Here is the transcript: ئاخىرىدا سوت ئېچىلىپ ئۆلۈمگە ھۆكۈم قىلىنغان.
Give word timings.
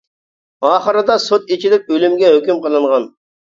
ئاخىرىدا 0.69 1.17
سوت 1.25 1.53
ئېچىلىپ 1.57 1.93
ئۆلۈمگە 1.93 2.33
ھۆكۈم 2.37 2.65
قىلىنغان. 2.65 3.07